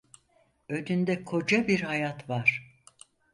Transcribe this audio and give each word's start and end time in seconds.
Önünde 0.69 1.23
koca 1.23 1.67
bir 1.67 1.81
hayat 1.81 2.29
var. 2.29 2.73